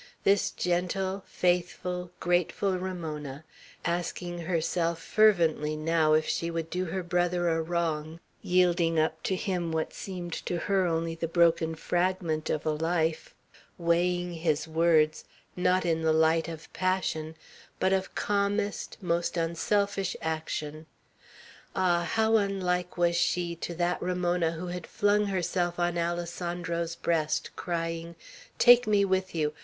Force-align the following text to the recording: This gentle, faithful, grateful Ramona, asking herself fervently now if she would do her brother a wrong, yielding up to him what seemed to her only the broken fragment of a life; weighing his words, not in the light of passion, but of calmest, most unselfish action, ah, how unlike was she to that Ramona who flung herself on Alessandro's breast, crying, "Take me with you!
This 0.23 0.49
gentle, 0.49 1.23
faithful, 1.27 2.09
grateful 2.19 2.79
Ramona, 2.79 3.43
asking 3.85 4.39
herself 4.39 4.99
fervently 4.99 5.75
now 5.75 6.13
if 6.13 6.25
she 6.25 6.49
would 6.49 6.71
do 6.71 6.85
her 6.85 7.03
brother 7.03 7.49
a 7.49 7.61
wrong, 7.61 8.19
yielding 8.41 8.97
up 8.99 9.21
to 9.21 9.35
him 9.35 9.71
what 9.71 9.93
seemed 9.93 10.33
to 10.47 10.57
her 10.57 10.87
only 10.87 11.13
the 11.13 11.27
broken 11.27 11.75
fragment 11.75 12.49
of 12.49 12.65
a 12.65 12.71
life; 12.71 13.35
weighing 13.77 14.33
his 14.33 14.67
words, 14.67 15.23
not 15.55 15.85
in 15.85 16.01
the 16.01 16.13
light 16.13 16.47
of 16.47 16.73
passion, 16.73 17.35
but 17.79 17.93
of 17.93 18.15
calmest, 18.15 18.97
most 19.03 19.37
unselfish 19.37 20.15
action, 20.19 20.87
ah, 21.75 22.09
how 22.15 22.37
unlike 22.37 22.97
was 22.97 23.15
she 23.15 23.55
to 23.57 23.75
that 23.75 24.01
Ramona 24.01 24.53
who 24.53 24.79
flung 24.81 25.25
herself 25.27 25.77
on 25.77 25.95
Alessandro's 25.95 26.95
breast, 26.95 27.51
crying, 27.55 28.15
"Take 28.57 28.87
me 28.87 29.05
with 29.05 29.35
you! 29.35 29.53